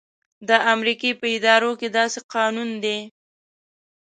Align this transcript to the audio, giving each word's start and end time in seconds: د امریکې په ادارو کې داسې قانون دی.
د 0.47 0.49
امریکې 0.73 1.11
په 1.19 1.25
ادارو 1.35 1.71
کې 1.79 1.87
داسې 1.97 2.19
قانون 2.33 2.69
دی. 2.83 2.99